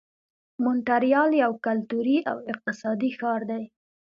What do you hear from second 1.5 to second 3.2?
کلتوري او اقتصادي